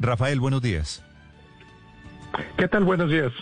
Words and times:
Rafael, 0.00 0.40
buenos 0.40 0.62
días. 0.62 1.04
¿Qué 2.56 2.68
tal? 2.68 2.84
Buenos 2.84 3.10
días. 3.10 3.32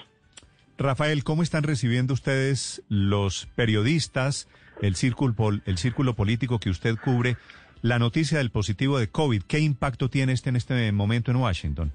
Rafael, 0.77 1.23
¿cómo 1.23 1.43
están 1.43 1.63
recibiendo 1.63 2.15
ustedes 2.15 2.83
los 2.89 3.47
periodistas, 3.55 4.49
el 4.83 4.97
círculo, 4.97 5.35
el 5.65 5.79
círculo 5.79 6.15
político 6.15 6.59
que 6.59 6.71
usted 6.71 6.97
cubre, 6.97 7.37
la 7.81 8.01
noticia 8.01 8.39
del 8.39 8.51
positivo 8.51 8.99
de 8.99 9.09
COVID? 9.09 9.43
¿Qué 9.43 9.61
impacto 9.61 10.11
tiene 10.11 10.33
este 10.33 10.51
en 10.51 10.57
este 10.57 10.91
momento 10.93 11.31
en 11.31 11.37
Washington? 11.37 11.93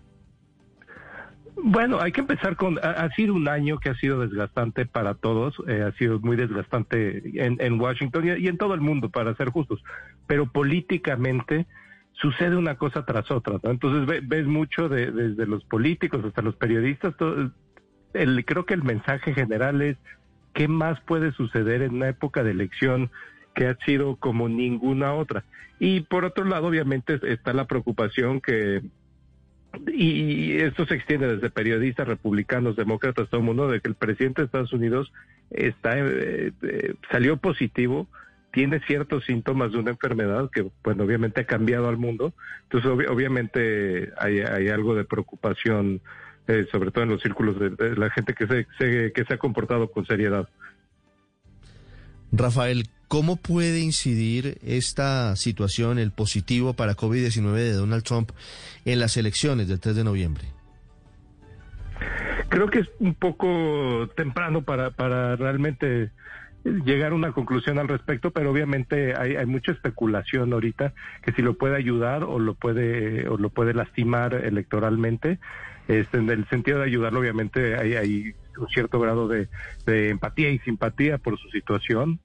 Bueno, 1.55 2.01
hay 2.01 2.11
que 2.11 2.21
empezar 2.21 2.55
con, 2.55 2.77
ha, 2.79 3.09
sido 3.15 3.33
un 3.33 3.47
año 3.47 3.79
que 3.79 3.89
ha 3.89 3.95
sido 3.95 4.19
desgastante 4.19 4.85
para 4.85 5.13
todos, 5.13 5.55
eh, 5.67 5.81
ha 5.81 5.91
sido 5.97 6.19
muy 6.19 6.35
desgastante 6.35 7.21
en, 7.35 7.79
Washington 7.79 8.27
y, 8.37 8.47
en 8.47 8.57
todo 8.57 8.73
el 8.73 8.81
mundo, 8.81 9.09
para 9.09 9.35
ser 9.35 9.49
justos, 9.49 9.81
pero 10.27 10.51
políticamente 10.51 11.67
sucede 12.13 12.55
una 12.55 12.75
cosa 12.75 13.05
tras 13.05 13.29
otra, 13.31 13.59
Entonces 13.63 14.23
ves 14.27 14.45
mucho 14.45 14.87
desde 14.89 15.45
los 15.45 15.63
políticos 15.65 16.23
hasta 16.25 16.41
los 16.41 16.55
periodistas, 16.55 17.15
el, 18.13 18.45
creo 18.45 18.65
que 18.65 18.75
el 18.75 18.83
mensaje 18.83 19.33
general 19.33 19.81
es 19.81 19.97
qué 20.53 20.67
más 20.67 20.99
puede 21.01 21.31
suceder 21.33 21.81
en 21.81 21.95
una 21.95 22.09
época 22.09 22.43
de 22.43 22.51
elección 22.51 23.09
que 23.55 23.67
ha 23.67 23.75
sido 23.85 24.15
como 24.17 24.47
ninguna 24.47 25.13
otra. 25.13 25.43
Y 25.79 26.01
por 26.01 26.25
otro 26.25 26.45
lado, 26.45 26.67
obviamente, 26.67 27.19
está 27.23 27.53
la 27.53 27.65
preocupación 27.65 28.39
que 28.39 28.83
y 29.91 30.57
esto 30.57 30.85
se 30.85 30.93
extiende 30.93 31.27
desde 31.27 31.49
periodistas, 31.49 32.07
republicanos, 32.07 32.75
demócratas, 32.75 33.27
todo 33.29 33.41
el 33.41 33.45
mundo, 33.45 33.67
de 33.67 33.81
que 33.81 33.89
el 33.89 33.95
presidente 33.95 34.41
de 34.41 34.45
Estados 34.45 34.71
Unidos 34.71 35.11
está 35.49 35.97
eh, 35.97 36.51
eh, 36.61 36.93
salió 37.11 37.37
positivo, 37.37 38.07
tiene 38.53 38.79
ciertos 38.81 39.25
síntomas 39.25 39.71
de 39.71 39.79
una 39.79 39.89
enfermedad 39.89 40.51
que, 40.51 40.69
bueno, 40.83 41.05
obviamente 41.05 41.41
ha 41.41 41.45
cambiado 41.45 41.89
al 41.89 41.97
mundo. 41.97 42.33
Entonces, 42.69 43.09
obviamente 43.09 44.13
hay, 44.15 44.41
hay, 44.41 44.69
algo 44.69 44.93
de 44.93 45.05
preocupación, 45.05 46.01
eh, 46.47 46.67
sobre 46.71 46.91
todo 46.91 47.03
en 47.03 47.09
los 47.09 47.21
círculos 47.23 47.57
de, 47.59 47.95
la 47.95 48.11
gente 48.11 48.35
que 48.35 48.45
se, 48.45 48.67
que 49.11 49.25
se 49.27 49.33
ha 49.33 49.37
comportado 49.39 49.89
con 49.89 50.05
seriedad. 50.05 50.47
Rafael, 52.31 52.89
¿cómo 53.07 53.37
puede 53.37 53.79
incidir 53.79 54.59
esta 54.61 55.35
situación, 55.35 55.97
el 55.97 56.11
positivo 56.11 56.73
para 56.73 56.93
COVID-19 56.93 57.55
de 57.55 57.73
Donald 57.73 58.03
Trump, 58.03 58.29
en 58.85 58.99
las 58.99 59.17
elecciones 59.17 59.67
del 59.67 59.79
3 59.79 59.95
de 59.95 60.03
noviembre? 60.03 60.43
Creo 62.49 62.69
que 62.69 62.81
es 62.81 62.87
un 62.99 63.15
poco 63.15 64.07
temprano 64.15 64.61
para, 64.61 64.91
para 64.91 65.35
realmente 65.37 66.11
llegar 66.63 67.11
a 67.11 67.15
una 67.15 67.31
conclusión 67.33 67.77
al 67.77 67.87
respecto, 67.87 68.31
pero 68.31 68.51
obviamente 68.51 69.15
hay, 69.17 69.45
mucha 69.45 69.71
especulación 69.71 70.53
ahorita 70.53 70.93
que 71.21 71.33
si 71.33 71.41
lo 71.41 71.55
puede 71.55 71.75
ayudar 71.75 72.23
o 72.23 72.39
lo 72.39 72.53
puede 72.53 73.27
o 73.27 73.37
lo 73.37 73.49
puede 73.49 73.73
lastimar 73.73 74.33
electoralmente. 74.33 75.39
Este, 75.87 76.17
en 76.17 76.29
el 76.29 76.47
sentido 76.47 76.79
de 76.79 76.85
ayudarlo, 76.85 77.19
obviamente 77.19 77.75
hay, 77.75 78.33
un 78.57 78.67
cierto 78.69 78.99
grado 78.99 79.27
de, 79.27 79.49
empatía 80.09 80.49
y 80.49 80.59
simpatía 80.59 81.17
por 81.17 81.37
su 81.37 81.49
situación. 81.49 82.19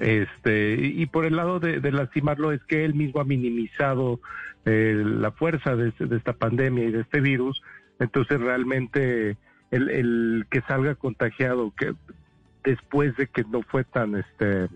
Este, 0.00 0.74
y, 0.74 1.06
por 1.06 1.24
el 1.24 1.36
lado 1.36 1.60
de, 1.60 1.92
lastimarlo 1.92 2.52
es 2.52 2.62
que 2.64 2.84
él 2.84 2.94
mismo 2.94 3.20
ha 3.20 3.24
minimizado 3.24 4.20
eh, 4.64 5.02
la 5.04 5.30
fuerza 5.30 5.74
este, 5.74 6.06
de, 6.06 6.16
esta 6.16 6.32
pandemia 6.32 6.84
y 6.84 6.90
de 6.90 7.00
este 7.02 7.20
virus. 7.20 7.62
Entonces 8.00 8.40
realmente 8.40 9.38
el 9.70 10.46
que 10.50 10.60
salga 10.62 10.94
contagiado, 10.94 11.72
que 11.76 11.94
después 12.66 13.16
de 13.16 13.28
que 13.28 13.44
no 13.44 13.62
fue 13.62 13.84
tan, 13.84 14.16
este, 14.16 14.68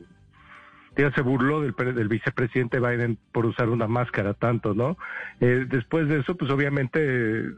ya 0.97 1.13
se 1.13 1.21
burló 1.21 1.61
del, 1.61 1.75
del, 1.95 2.09
vicepresidente 2.09 2.79
Biden 2.79 3.19
por 3.33 3.45
usar 3.45 3.69
una 3.69 3.89
máscara 3.89 4.33
tanto, 4.33 4.75
¿no? 4.75 4.97
Eh, 5.41 5.67
después 5.69 6.09
de 6.09 6.21
eso, 6.21 6.37
pues 6.37 6.51
obviamente 6.51 7.51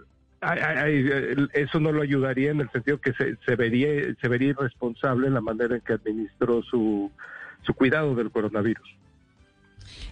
eso 1.52 1.78
no 1.78 1.92
lo 1.92 2.02
ayudaría 2.02 2.50
en 2.50 2.60
el 2.62 2.70
sentido 2.70 3.00
que 3.00 3.12
se, 3.12 3.54
vería 3.54 4.12
se 4.20 4.28
vería 4.28 4.48
irresponsable 4.48 5.30
la 5.30 5.40
manera 5.40 5.76
en 5.76 5.82
que 5.82 5.92
administró 5.92 6.62
su, 6.64 7.12
su 7.62 7.74
cuidado 7.74 8.16
del 8.16 8.32
coronavirus. 8.32 8.96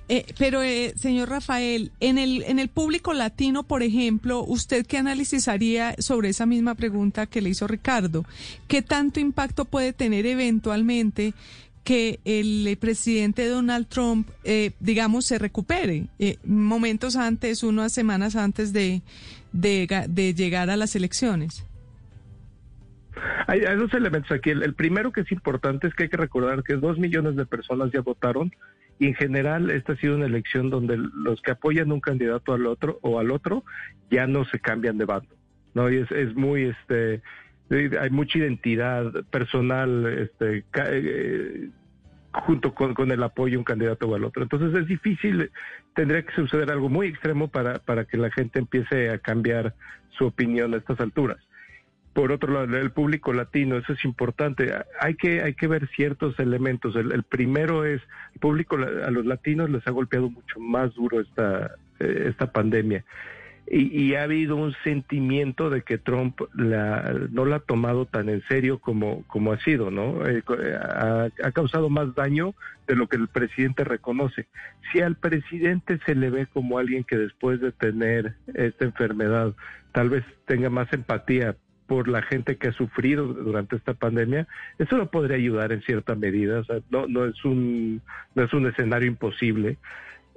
Eh, 0.09 0.27
pero, 0.39 0.63
eh, 0.63 0.93
señor 0.97 1.29
Rafael, 1.29 1.93
en 2.01 2.19
el, 2.19 2.43
en 2.43 2.59
el 2.59 2.69
público 2.69 3.13
latino, 3.13 3.63
por 3.63 3.83
ejemplo, 3.83 4.43
¿usted 4.43 4.87
qué 4.87 4.99
análisis 4.99 5.47
haría 5.47 5.95
sobre 5.99 6.31
esa 6.31 6.47
misma 6.47 6.75
pregunta 6.75 7.27
que 7.27 7.41
le 7.41 7.51
hizo 7.51 7.67
Ricardo? 7.67 8.25
¿Qué 8.67 8.83
tanto 8.83 9.21
impacto 9.21 9.65
puede 9.65 9.93
tener 9.93 10.27
eventualmente 10.27 11.35
que 11.85 12.21
el 12.25 12.77
presidente 12.79 13.47
Donald 13.47 13.87
Trump, 13.87 14.29
eh, 14.45 14.73
digamos, 14.81 15.27
se 15.27 15.39
recupere 15.39 16.07
momentos 16.45 17.17
antes, 17.17 17.63
unas 17.63 17.93
semanas 17.93 18.37
antes 18.37 18.73
de, 18.73 19.03
de, 19.53 20.35
llegar 20.35 20.71
a 20.71 20.77
las 20.77 20.97
elecciones? 20.97 21.65
Hay, 23.47 23.61
dos 23.77 23.93
elementos 23.95 24.31
aquí. 24.33 24.51
El, 24.51 24.75
primero 24.75 25.13
que 25.13 25.23
es 25.23 25.33
importante 25.33 25.87
es 25.87 25.95
que 25.95 26.05
hay 26.05 26.09
que 26.09 26.17
recordar 26.17 26.63
que 26.63 26.75
dos 26.75 26.99
millones 26.99 27.37
de 27.37 27.47
personas 27.47 27.91
ya 27.93 28.01
votaron 28.01 28.53
y 29.01 29.07
en 29.07 29.15
general 29.15 29.71
esta 29.71 29.95
ha 29.95 29.97
sido 29.97 30.15
una 30.15 30.27
elección 30.27 30.69
donde 30.69 30.99
los 30.99 31.41
que 31.41 31.53
apoyan 31.53 31.91
un 31.91 32.01
candidato 32.01 32.53
al 32.53 32.67
otro 32.67 32.99
o 33.01 33.19
al 33.19 33.31
otro 33.31 33.65
ya 34.11 34.27
no 34.27 34.45
se 34.45 34.61
cambian 34.61 34.99
de 34.99 35.07
bando. 35.07 35.35
No, 35.73 35.91
y 35.91 35.97
es, 35.97 36.13
es 36.13 36.35
muy 36.37 36.65
este 36.65 37.23
hay 37.99 38.11
mucha 38.11 38.39
identidad 38.39 39.11
personal 39.31 40.07
este 40.07 40.65
eh, 40.75 41.71
junto 42.33 42.75
con, 42.75 43.11
el 43.11 43.23
apoyo 43.23 43.53
de 43.53 43.59
un 43.59 43.65
candidato 43.65 44.07
o 44.07 44.15
al 44.15 44.25
otro. 44.25 44.43
Entonces 44.43 44.79
es 44.79 44.87
difícil, 44.87 45.51
tendría 45.95 46.23
que 46.23 46.35
suceder 46.35 46.71
algo 46.71 46.91
muy 46.91 47.07
extremo 47.09 47.49
para, 47.49 47.79
para 47.79 48.05
que 48.05 48.19
la 48.19 48.31
gente 48.31 48.59
empiece 48.59 49.11
a 49.11 49.19
cambiar 49.19 49.75
su 50.11 50.27
opinión 50.27 50.75
a 50.75 50.77
estas 50.77 51.01
alturas. 51.01 51.39
Por 52.13 52.33
otro 52.33 52.53
lado, 52.53 52.77
el 52.77 52.91
público 52.91 53.33
latino, 53.33 53.77
eso 53.77 53.93
es 53.93 54.05
importante. 54.05 54.73
Hay 55.01 55.15
que, 55.15 55.43
hay 55.43 55.55
que 55.55 55.69
ver 55.69 55.89
ciertos 55.95 56.39
elementos. 56.41 56.97
El, 56.97 57.23
primero 57.23 57.85
es, 57.85 58.03
el 58.35 58.41
público, 58.41 58.77
a 58.77 59.11
los 59.11 59.27
latinos 59.27 59.71
les 59.71 59.87
ha 59.87 59.91
golpeado 59.91 60.29
mucho 60.29 60.59
más 60.59 60.93
duro 60.95 61.21
esta, 61.21 61.77
eh, 62.01 62.27
esta 62.29 62.51
pandemia 62.51 63.05
y, 63.73 64.15
ha 64.15 64.25
habido 64.25 64.57
un 64.57 64.75
sentimiento 64.83 65.71
de 65.71 65.83
que 65.83 65.97
Trump 65.97 66.41
no 66.55 67.45
la 67.45 67.57
ha 67.57 67.61
tomado 67.61 68.05
tan 68.05 68.29
en 68.29 68.43
serio 68.49 68.81
como, 68.81 69.23
como 69.29 69.53
ha 69.53 69.61
sido, 69.61 69.93
¿no? 69.93 70.27
Eh, 70.27 70.43
ha, 70.45 71.53
causado 71.53 71.89
más 71.89 72.13
daño 72.17 72.55
de 72.89 72.97
lo 72.97 73.07
que 73.07 73.17
el 73.17 73.29
presidente 73.29 73.85
reconoce. 73.85 74.49
Si 74.91 75.01
al 75.01 75.15
presidente 75.15 76.01
se 76.05 76.17
le 76.17 76.31
ve 76.31 76.47
como 76.47 76.79
alguien 76.79 77.05
que 77.05 77.17
después 77.17 77.61
de 77.61 77.71
tener 77.71 78.35
esta 78.55 78.87
enfermedad 78.87 79.55
tal 79.93 80.11
vez 80.11 80.25
tenga 80.47 80.69
más 80.69 80.93
empatía 80.93 81.55
por 81.91 82.07
la 82.07 82.23
gente 82.23 82.57
que 82.57 82.69
ha 82.69 82.73
sufrido 82.73 83.27
durante 83.27 83.75
esta 83.75 83.95
pandemia, 83.95 84.47
eso 84.79 84.97
lo 84.97 85.11
podría 85.11 85.39
ayudar 85.39 85.73
en 85.73 85.83
cierta 85.83 86.15
medida. 86.15 86.63
no, 86.89 87.09
no 87.09 87.25
es 87.25 87.45
un 87.45 88.01
no 88.37 88.45
es 88.45 88.53
un 88.53 88.69
escenario 88.69 89.09
imposible 89.09 89.77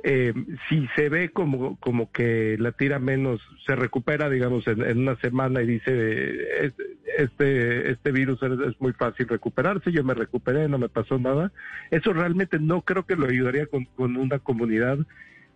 eh, 0.03 0.33
si 0.67 0.87
se 0.95 1.09
ve 1.09 1.29
como, 1.29 1.77
como 1.79 2.11
que 2.11 2.57
la 2.57 2.71
tira 2.71 2.97
menos, 2.97 3.39
se 3.67 3.75
recupera, 3.75 4.31
digamos, 4.31 4.67
en, 4.67 4.97
una 4.97 5.15
semana 5.17 5.61
y 5.61 5.67
dice, 5.67 6.73
este, 7.19 7.91
este 7.91 8.11
virus 8.11 8.41
es, 8.41 8.81
muy 8.81 8.93
fácil 8.93 9.27
recuperarse, 9.27 9.91
yo 9.91 10.03
me 10.03 10.15
recuperé, 10.15 10.67
no 10.67 10.79
me 10.79 10.89
pasó 10.89 11.19
nada, 11.19 11.51
eso 11.91 12.13
realmente 12.13 12.57
no 12.57 12.81
creo 12.81 13.05
que 13.05 13.15
lo 13.15 13.27
ayudaría 13.27 13.67
con, 13.67 13.85
con 13.85 14.17
una 14.17 14.39
comunidad 14.39 14.97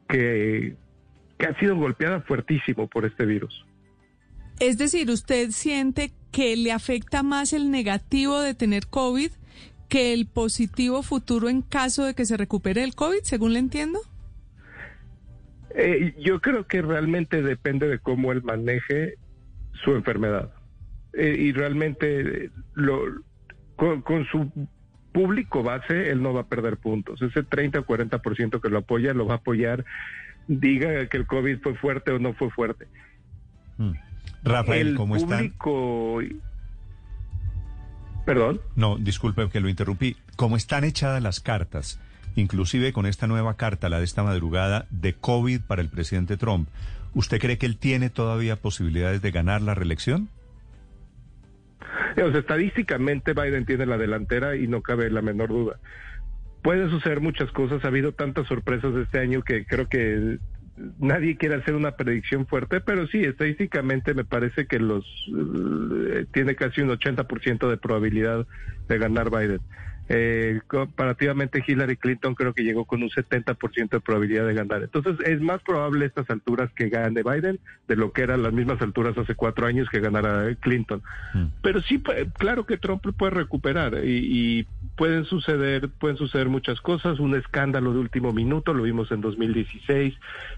que, 0.07 0.75
que 1.39 1.45
ha 1.47 1.59
sido 1.59 1.75
golpeada 1.75 2.21
fuertísimo 2.21 2.87
por 2.87 3.05
este 3.05 3.25
virus. 3.25 3.65
Es 4.59 4.77
decir, 4.77 5.09
¿usted 5.09 5.51
siente 5.51 6.11
que 6.31 6.55
le 6.55 6.71
afecta 6.71 7.23
más 7.23 7.53
el 7.53 7.71
negativo 7.71 8.41
de 8.41 8.53
tener 8.53 8.87
COVID 8.87 9.31
que 9.89 10.13
el 10.13 10.27
positivo 10.27 11.03
futuro 11.03 11.49
en 11.49 11.61
caso 11.61 12.05
de 12.05 12.13
que 12.13 12.25
se 12.25 12.37
recupere 12.37 12.83
el 12.83 12.95
COVID, 12.95 13.21
según 13.23 13.53
le 13.53 13.59
entiendo? 13.59 13.99
Eh, 15.75 16.15
yo 16.19 16.41
creo 16.41 16.65
que 16.65 16.81
realmente 16.81 17.41
depende 17.41 17.87
de 17.87 17.99
cómo 17.99 18.31
él 18.31 18.41
maneje 18.43 19.15
su 19.83 19.93
enfermedad. 19.93 20.51
Eh, 21.13 21.35
y 21.37 21.51
realmente 21.51 22.51
lo, 22.73 23.01
con, 23.75 24.25
su 24.31 24.51
público 25.11 25.63
base, 25.63 26.09
él 26.09 26.21
no 26.21 26.33
va 26.33 26.41
a 26.41 26.47
perder 26.47 26.77
puntos. 26.77 27.21
Ese 27.21 27.43
30 27.43 27.79
o 27.79 27.85
40% 27.85 28.61
que 28.61 28.69
lo 28.69 28.79
apoya, 28.79 29.13
lo 29.13 29.27
va 29.27 29.35
a 29.35 29.37
apoyar, 29.37 29.85
diga 30.47 31.07
que 31.07 31.17
el 31.17 31.27
COVID 31.27 31.59
fue 31.61 31.75
fuerte 31.75 32.11
o 32.11 32.19
no 32.19 32.33
fue 32.33 32.49
fuerte. 32.49 32.87
Mm. 33.77 33.91
Rafael, 34.43 34.95
¿cómo 34.95 35.15
está? 35.15 35.41
Perdón. 38.25 38.61
No, 38.75 38.97
disculpe 38.97 39.49
que 39.49 39.59
lo 39.59 39.69
interrumpí. 39.69 40.17
¿Cómo 40.35 40.57
están 40.57 40.83
echadas 40.83 41.21
las 41.23 41.39
cartas? 41.39 41.99
inclusive 42.41 42.93
con 42.93 43.05
esta 43.05 43.27
nueva 43.27 43.55
carta, 43.55 43.89
la 43.89 43.99
de 43.99 44.05
esta 44.05 44.23
madrugada, 44.23 44.85
de 44.89 45.13
COVID 45.13 45.61
para 45.61 45.81
el 45.81 45.89
presidente 45.89 46.37
Trump. 46.37 46.69
¿Usted 47.13 47.39
cree 47.39 47.57
que 47.57 47.65
él 47.65 47.77
tiene 47.77 48.09
todavía 48.09 48.55
posibilidades 48.57 49.21
de 49.21 49.31
ganar 49.31 49.61
la 49.61 49.73
reelección? 49.73 50.29
estadísticamente 52.15 53.33
Biden 53.33 53.65
tiene 53.65 53.85
la 53.85 53.97
delantera 53.97 54.55
y 54.55 54.67
no 54.67 54.81
cabe 54.81 55.09
la 55.09 55.21
menor 55.21 55.49
duda. 55.49 55.79
Puede 56.63 56.89
suceder 56.89 57.21
muchas 57.21 57.51
cosas, 57.51 57.83
ha 57.83 57.87
habido 57.87 58.11
tantas 58.11 58.47
sorpresas 58.47 58.93
este 58.95 59.19
año 59.19 59.43
que 59.43 59.65
creo 59.65 59.87
que 59.87 60.39
nadie 60.99 61.37
quiere 61.37 61.55
hacer 61.55 61.75
una 61.75 61.91
predicción 61.91 62.45
fuerte, 62.45 62.81
pero 62.81 63.07
sí, 63.07 63.23
estadísticamente 63.23 64.13
me 64.13 64.25
parece 64.25 64.67
que 64.67 64.79
los 64.79 65.05
eh, 65.27 66.25
tiene 66.31 66.55
casi 66.55 66.81
un 66.81 66.89
80% 66.89 67.69
de 67.69 67.77
probabilidad 67.77 68.45
de 68.87 68.97
ganar 68.97 69.29
Biden. 69.29 69.61
Eh, 70.09 70.61
comparativamente 70.67 71.61
Hillary 71.67 71.97
Clinton 71.97 72.33
creo 72.33 72.53
que 72.53 72.63
llegó 72.63 72.85
con 72.85 73.03
un 73.03 73.09
70% 73.09 73.89
de 73.89 73.99
probabilidad 73.99 74.47
de 74.47 74.53
ganar. 74.53 74.83
Entonces 74.83 75.17
es 75.25 75.41
más 75.41 75.61
probable 75.63 76.05
a 76.05 76.07
estas 76.07 76.29
alturas 76.29 76.71
que 76.73 76.87
gane 76.87 77.23
Biden 77.23 77.59
de 77.89 77.95
lo 77.97 78.13
que 78.13 78.21
eran 78.21 78.41
las 78.41 78.53
mismas 78.53 78.81
alturas 78.81 79.17
hace 79.17 79.35
cuatro 79.35 79.67
años 79.67 79.89
que 79.89 79.99
ganara 79.99 80.55
Clinton. 80.61 81.01
Mm. 81.33 81.45
Pero 81.61 81.81
sí, 81.81 82.01
claro 82.37 82.65
que 82.65 82.77
Trump 82.77 83.05
puede 83.17 83.31
recuperar 83.31 84.05
y, 84.05 84.59
y, 84.59 84.67
pueden 84.97 85.25
suceder, 85.25 85.89
pueden 85.89 86.17
suceder 86.17 86.49
muchas 86.49 86.81
cosas. 86.81 87.19
Un 87.19 87.35
escándalo 87.35 87.93
de 87.93 87.99
último 87.99 88.33
minuto, 88.33 88.73
lo 88.73 88.83
vimos 88.83 89.11
en 89.11 89.21
2016, 89.21 90.15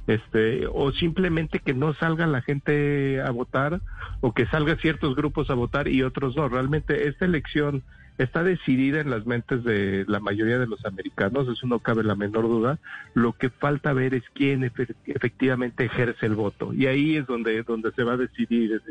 este, 0.07 0.65
o 0.71 0.91
simplemente 0.93 1.59
que 1.59 1.73
no 1.73 1.93
salga 1.93 2.25
la 2.25 2.41
gente 2.41 3.21
a 3.21 3.29
votar 3.29 3.81
o 4.21 4.33
que 4.33 4.47
salgan 4.47 4.79
ciertos 4.79 5.15
grupos 5.15 5.49
a 5.49 5.53
votar 5.53 5.87
y 5.87 6.01
otros 6.01 6.35
no. 6.35 6.49
Realmente 6.49 7.07
esta 7.07 7.25
elección 7.25 7.83
está 8.17 8.43
decidida 8.43 9.01
en 9.01 9.09
las 9.09 9.25
mentes 9.25 9.63
de 9.63 10.05
la 10.07 10.19
mayoría 10.19 10.57
de 10.57 10.67
los 10.67 10.85
americanos, 10.85 11.47
eso 11.47 11.67
no 11.67 11.79
cabe 11.79 12.03
la 12.03 12.15
menor 12.15 12.43
duda. 12.43 12.79
Lo 13.13 13.33
que 13.33 13.49
falta 13.49 13.93
ver 13.93 14.13
es 14.13 14.23
quién 14.33 14.63
efectivamente 15.05 15.85
ejerce 15.85 16.25
el 16.25 16.35
voto. 16.35 16.73
Y 16.73 16.87
ahí 16.87 17.17
es 17.17 17.27
donde, 17.27 17.61
donde 17.63 17.91
se 17.91 18.03
va 18.03 18.13
a 18.13 18.17
decidir 18.17 18.81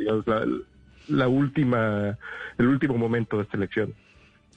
la 1.09 1.29
última, 1.29 2.19
el 2.59 2.67
último 2.67 2.99
momento 2.99 3.39
de 3.39 3.43
esta 3.45 3.57
elección. 3.57 3.95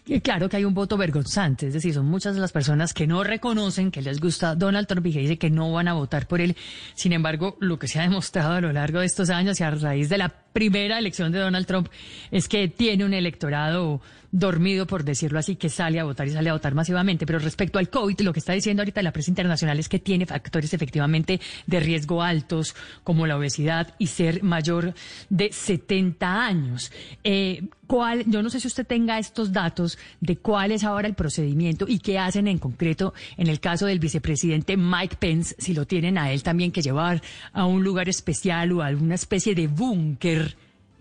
Y 0.05 0.19
claro 0.19 0.49
que 0.49 0.57
hay 0.57 0.65
un 0.65 0.73
voto 0.73 0.97
vergonzante, 0.97 1.67
es 1.67 1.73
decir, 1.73 1.93
son 1.93 2.07
muchas 2.07 2.35
las 2.35 2.51
personas 2.51 2.93
que 2.93 3.05
no 3.05 3.23
reconocen 3.23 3.91
que 3.91 4.01
les 4.01 4.19
gusta 4.19 4.55
Donald 4.55 4.87
Trump 4.87 5.05
y 5.05 5.13
que 5.13 5.37
que 5.37 5.49
no 5.51 5.71
van 5.71 5.87
a 5.87 5.93
votar 5.93 6.27
por 6.27 6.41
él. 6.41 6.55
Sin 6.95 7.13
embargo, 7.13 7.55
lo 7.59 7.77
que 7.77 7.87
se 7.87 7.99
ha 7.99 8.03
demostrado 8.03 8.53
a 8.53 8.61
lo 8.61 8.73
largo 8.73 8.99
de 8.99 9.05
estos 9.05 9.29
años 9.29 9.59
y 9.59 9.63
a 9.63 9.69
raíz 9.71 10.09
de 10.09 10.17
la 10.17 10.29
primera 10.53 10.99
elección 10.99 11.31
de 11.31 11.39
Donald 11.39 11.65
Trump 11.65 11.87
es 12.31 12.47
que 12.47 12.67
tiene 12.67 13.05
un 13.05 13.13
electorado 13.13 14.01
dormido, 14.31 14.87
por 14.87 15.03
decirlo 15.03 15.39
así, 15.39 15.55
que 15.55 15.69
sale 15.69 15.99
a 15.99 16.05
votar 16.05 16.27
y 16.27 16.31
sale 16.31 16.49
a 16.49 16.53
votar 16.53 16.73
masivamente. 16.73 17.25
Pero 17.25 17.39
respecto 17.39 17.79
al 17.79 17.89
COVID, 17.89 18.21
lo 18.21 18.33
que 18.33 18.39
está 18.39 18.53
diciendo 18.53 18.81
ahorita 18.81 19.01
la 19.01 19.11
prensa 19.11 19.31
internacional 19.31 19.77
es 19.79 19.89
que 19.89 19.99
tiene 19.99 20.25
factores 20.25 20.73
efectivamente 20.73 21.39
de 21.67 21.79
riesgo 21.79 22.21
altos, 22.21 22.75
como 23.03 23.27
la 23.27 23.37
obesidad 23.37 23.93
y 23.99 24.07
ser 24.07 24.43
mayor 24.43 24.93
de 25.29 25.51
70 25.51 26.45
años. 26.45 26.91
Eh, 27.23 27.63
¿cuál, 27.91 28.23
yo 28.25 28.41
no 28.41 28.49
sé 28.49 28.61
si 28.61 28.67
usted 28.67 28.87
tenga 28.87 29.19
estos 29.19 29.51
datos 29.51 29.97
de 30.21 30.37
cuál 30.37 30.71
es 30.71 30.85
ahora 30.85 31.09
el 31.09 31.13
procedimiento 31.13 31.85
y 31.89 31.99
qué 31.99 32.17
hacen 32.17 32.47
en 32.47 32.57
concreto 32.57 33.13
en 33.35 33.47
el 33.47 33.59
caso 33.59 33.85
del 33.85 33.99
vicepresidente 33.99 34.77
Mike 34.77 35.17
Pence, 35.19 35.55
si 35.57 35.73
lo 35.73 35.85
tienen 35.85 36.17
a 36.17 36.31
él 36.31 36.41
también 36.41 36.71
que 36.71 36.81
llevar 36.81 37.21
a 37.51 37.65
un 37.65 37.83
lugar 37.83 38.07
especial 38.07 38.71
o 38.71 38.81
a 38.81 38.85
alguna 38.85 39.15
especie 39.15 39.55
de 39.55 39.67
búnker, 39.67 40.40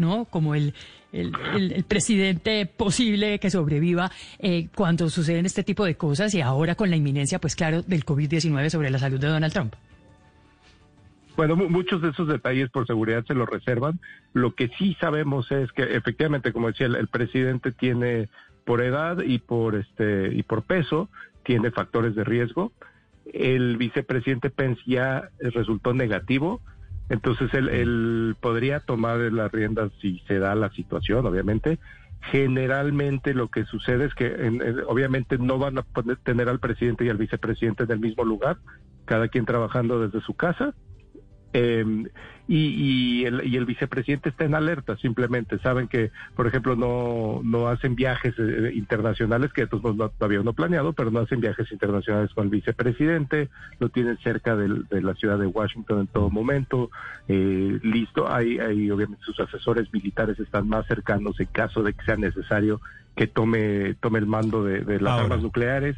¿no? 0.00 0.24
Como 0.24 0.56
el 0.56 0.74
el, 1.12 1.84
presidente 1.86 2.66
posible 2.66 3.38
que 3.38 3.50
sobreviva 3.50 4.10
eh, 4.38 4.68
cuando 4.74 5.10
suceden 5.10 5.46
este 5.46 5.64
tipo 5.64 5.84
de 5.84 5.96
cosas 5.96 6.34
y 6.34 6.40
ahora 6.40 6.74
con 6.74 6.90
la 6.90 6.96
inminencia, 6.96 7.38
pues 7.40 7.56
claro, 7.56 7.82
del 7.82 8.04
COVID-19 8.04 8.68
sobre 8.70 8.90
la 8.90 8.98
salud 8.98 9.18
de 9.18 9.28
Donald 9.28 9.52
Trump. 9.52 9.74
Bueno, 11.36 11.56
muchos 11.56 12.02
de 12.02 12.10
esos 12.10 12.28
detalles 12.28 12.68
por 12.70 12.86
seguridad 12.86 13.24
se 13.24 13.34
los 13.34 13.48
reservan. 13.48 13.98
Lo 14.34 14.54
que 14.54 14.68
sí 14.78 14.96
sabemos 15.00 15.50
es 15.50 15.72
que 15.72 15.82
efectivamente, 15.82 16.52
como 16.52 16.68
decía, 16.68 16.86
el, 16.86 17.08
presidente 17.08 17.72
tiene 17.72 18.28
por 18.64 18.82
edad 18.82 19.20
y 19.22 19.38
por 19.38 19.76
este 19.76 20.34
y 20.34 20.42
por 20.42 20.64
peso 20.64 21.08
tiene 21.44 21.70
factores 21.70 22.14
de 22.14 22.24
riesgo. 22.24 22.72
El 23.32 23.78
vicepresidente 23.78 24.50
Pence 24.50 24.82
ya 24.84 25.30
resultó 25.40 25.94
negativo 25.94 26.60
entonces 27.10 27.52
él, 27.52 28.36
podría 28.40 28.80
tomar 28.80 29.18
las 29.18 29.50
riendas 29.50 29.90
si 30.00 30.20
se 30.28 30.38
da 30.38 30.54
la 30.54 30.70
situación, 30.70 31.26
obviamente. 31.26 31.78
Generalmente 32.22 33.34
lo 33.34 33.48
que 33.48 33.64
sucede 33.64 34.04
es 34.04 34.14
que 34.14 34.84
obviamente 34.86 35.36
no 35.36 35.58
van 35.58 35.78
a 35.78 35.82
poder 35.82 36.18
tener 36.18 36.48
al 36.48 36.60
presidente 36.60 37.04
y 37.04 37.08
al 37.08 37.16
vicepresidente 37.16 37.82
en 37.82 37.90
el 37.90 37.98
mismo 37.98 38.24
lugar, 38.24 38.58
cada 39.06 39.26
quien 39.28 39.44
trabajando 39.44 40.00
desde 40.00 40.24
su 40.24 40.34
casa. 40.34 40.72
Eh, 41.52 42.04
y, 42.52 43.24
el, 43.26 43.46
y 43.46 43.56
el 43.56 43.64
vicepresidente 43.64 44.30
está 44.30 44.44
en 44.44 44.56
alerta, 44.56 44.96
simplemente. 44.96 45.60
Saben 45.60 45.86
que, 45.86 46.10
por 46.34 46.48
ejemplo, 46.48 46.74
no, 46.74 47.42
no 47.44 47.68
hacen 47.68 47.94
viajes 47.94 48.34
eh, 48.38 48.72
internacionales, 48.74 49.52
que 49.52 49.62
estos 49.62 49.80
no, 49.84 50.08
todavía 50.08 50.40
no 50.42 50.52
planeado, 50.52 50.92
pero 50.92 51.12
no 51.12 51.20
hacen 51.20 51.40
viajes 51.40 51.70
internacionales 51.70 52.32
con 52.34 52.46
el 52.46 52.50
vicepresidente, 52.50 53.50
lo 53.78 53.88
tienen 53.90 54.18
cerca 54.18 54.56
de 54.56 55.00
la 55.00 55.14
ciudad 55.14 55.38
de 55.38 55.46
Washington 55.46 56.00
en 56.00 56.06
todo 56.08 56.28
momento, 56.28 56.90
eh, 57.28 57.78
listo, 57.84 58.28
hay, 58.28 58.58
hay 58.58 58.90
obviamente 58.90 59.22
sus 59.24 59.38
asesores 59.38 59.92
militares 59.92 60.36
están 60.40 60.68
más 60.68 60.86
cercanos 60.86 61.38
en 61.38 61.46
caso 61.46 61.84
de 61.84 61.92
que 61.92 62.04
sea 62.04 62.16
necesario 62.16 62.80
que 63.14 63.28
tome, 63.28 63.94
tome 64.00 64.18
el 64.18 64.26
mando 64.26 64.64
de, 64.64 65.00
las 65.00 65.20
armas 65.20 65.40
nucleares, 65.40 65.96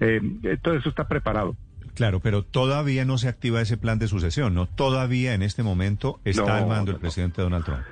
eh, 0.00 0.22
todo 0.62 0.76
eso 0.76 0.88
está 0.88 1.06
preparado. 1.08 1.56
Claro, 1.94 2.20
pero 2.20 2.44
todavía 2.44 3.04
no 3.04 3.18
se 3.18 3.28
activa 3.28 3.60
ese 3.60 3.76
plan 3.76 3.98
de 3.98 4.08
sucesión, 4.08 4.54
¿no? 4.54 4.66
Todavía 4.66 5.34
en 5.34 5.42
este 5.42 5.62
momento 5.62 6.20
está 6.24 6.58
al 6.58 6.66
mando 6.66 6.92
el 6.92 6.98
presidente 6.98 7.42
Donald 7.42 7.64
Trump. 7.64 7.82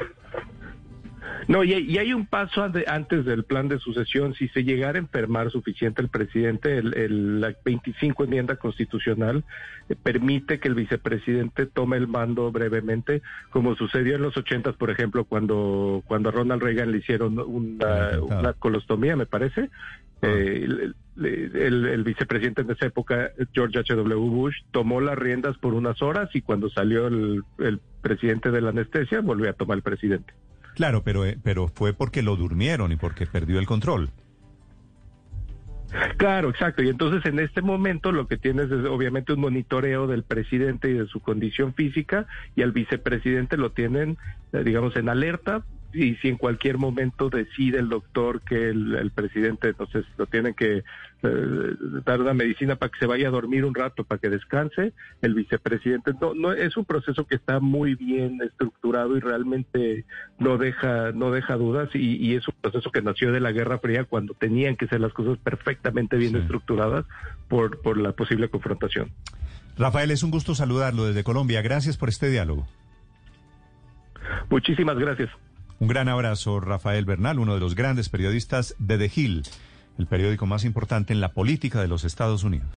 No, 1.49 1.65
y, 1.65 1.97
hay 1.97 2.13
un 2.13 2.27
paso 2.27 2.63
antes 2.63 3.25
del 3.25 3.43
plan 3.45 3.69
de 3.69 3.79
sucesión. 3.79 4.35
Si 4.35 4.49
se 4.49 4.65
llegara 4.65 4.99
a 4.99 5.01
enfermar 5.01 5.51
suficiente 5.51 6.03
el 6.03 6.11
presidente, 6.11 6.77
el, 6.77 7.41
la 7.41 7.55
25 7.65 8.25
enmienda 8.25 8.57
constitucional 8.57 9.45
eh, 9.89 9.97
permite 9.97 10.61
que 10.61 10.69
el 10.69 10.75
vicepresidente 10.75 11.65
tome 11.65 11.97
el 11.97 12.07
mando 12.07 12.53
brevemente, 12.53 13.23
como 13.49 13.77
sucedió 13.77 14.17
en 14.17 14.23
los 14.23 14.37
80, 14.37 14.73
por 14.73 14.91
ejemplo, 14.91 15.25
cuando, 15.25 16.03
cuando 16.07 16.29
a 16.29 16.33
Ronald 16.33 16.63
Reagan 16.63 16.93
le 16.93 16.99
hicieron 16.99 17.39
una, 17.39 18.53
colostomía, 18.59 19.17
me 19.17 19.25
parece. 19.25 19.71
Ah. 20.21 20.27
Eh, 20.27 20.93
el, 21.25 22.05
vicepresidente 22.05 22.63
en 22.63 22.71
esa 22.71 22.87
época, 22.87 23.31
George 23.53 23.79
H.W. 23.79 24.15
Bush, 24.15 24.57
tomó 24.71 25.01
las 25.01 25.19
riendas 25.19 25.57
por 25.59 25.75
unas 25.75 26.01
horas 26.03 26.29
y 26.35 26.43
cuando 26.43 26.71
salió 26.71 27.07
el, 27.07 27.43
el 27.59 27.81
presidente 28.01 28.51
de 28.51 28.61
la 28.61 28.71
anestesia, 28.71 29.21
volvió 29.21 29.51
a 29.51 29.53
tomar 29.53 29.79
el 29.79 29.83
presidente. 29.83 30.33
Claro, 30.75 31.03
pero, 31.03 31.27
eh, 31.27 31.37
pero 31.43 31.69
fue 31.69 31.93
porque 31.93 32.23
lo 32.23 32.37
durmieron 32.37 32.93
y 32.93 32.97
porque 32.97 33.27
perdió 33.27 33.59
el 33.59 33.67
control. 33.67 34.11
Claro, 36.19 36.51
exacto. 36.51 36.83
Y 36.83 36.89
entonces 36.89 37.25
en 37.25 37.41
este 37.41 37.63
momento 37.63 38.13
lo 38.13 38.29
que 38.29 38.37
tienes 38.37 38.71
es 38.71 38.85
obviamente 38.85 39.33
un 39.33 39.41
monitoreo 39.41 40.07
del 40.07 40.23
presidente 40.23 40.91
y 40.91 40.93
de 40.93 41.07
su 41.07 41.21
condición 41.21 41.75
física 41.75 42.27
y 42.55 42.63
al 42.63 42.73
vicepresidente 42.73 43.57
lo 43.57 43.73
tienen, 43.73 44.19
eh, 44.53 44.63
digamos, 44.65 44.95
en 44.97 45.09
alerta 45.09 45.65
y 45.93 46.17
si 46.17 46.29
en 46.29 46.37
cualquier 46.37 46.77
momento 46.77 47.31
decide 47.31 47.79
el 47.79 47.89
doctor 47.89 48.43
que 48.43 48.69
el, 48.69 49.11
presidente, 49.15 49.69
entonces 49.69 50.05
lo 50.19 50.27
tienen 50.27 50.55
que 50.55 50.85
eh, 51.23 51.75
dar 52.05 52.21
una 52.21 52.35
medicina 52.35 52.77
para 52.77 52.91
que 52.91 52.99
se 52.99 53.07
vaya 53.07 53.29
a 53.29 53.31
dormir 53.31 53.65
un 53.65 53.75
rato, 53.75 54.05
para 54.05 54.21
que 54.21 54.29
descanse, 54.29 54.93
el 55.23 55.35
vicepresidente, 55.35 56.13
no, 56.21 56.35
no 56.35 56.53
es 56.53 56.77
un 56.77 56.85
proceso 56.85 57.27
que 57.27 57.37
está 57.37 57.59
muy 57.59 57.95
bien 57.95 58.41
estructurado 58.43 59.17
y 59.17 59.21
realmente 59.21 60.05
no 60.39 60.59
deja, 60.59 61.13
no 61.13 61.31
deja 61.31 61.57
dudas 61.57 61.89
y, 61.95 62.17
y 62.17 62.35
es 62.35 62.47
un 62.47 62.55
proceso 62.61 62.91
que 62.93 63.03
nació 63.03 63.33
de 63.33 63.41
la 63.41 63.53
Guerra 63.53 63.79
Fría 63.79 64.05
cuando 64.05 64.35
tenían 64.35 64.77
que 64.77 64.89
ser 64.89 65.01
las 65.01 65.13
cosas 65.15 65.39
perfectamente 65.39 66.17
bien 66.17 66.37
estructuradas 66.37 67.07
por, 67.49 67.81
por 67.81 67.97
la 67.97 68.13
posible 68.13 68.51
confrontación. 68.51 69.11
Rafael, 69.79 70.11
es 70.11 70.23
un 70.23 70.31
gusto 70.31 70.55
saludarlo 70.55 71.07
desde 71.07 71.25
Colombia. 71.25 71.63
Gracias 71.63 71.97
por 71.97 72.09
este 72.09 72.29
diálogo. 72.29 72.67
Muchísimas 74.51 74.99
gracias. 74.99 75.31
Un 75.81 75.87
gran 75.87 76.09
abrazo, 76.09 76.59
Rafael 76.59 77.05
Bernal, 77.05 77.39
uno 77.39 77.55
de 77.55 77.61
los 77.61 77.77
grandes 77.77 78.09
periodistas 78.09 78.75
de 78.81 78.99
The 78.99 79.13
Hill, 79.15 79.45
el 79.97 80.07
periódico 80.09 80.45
más 80.45 80.65
importante 80.65 81.13
en 81.13 81.21
la 81.21 81.33
política 81.33 81.81
de 81.81 81.87
los 81.87 82.03
Estados 82.03 82.43
Unidos. 82.43 82.67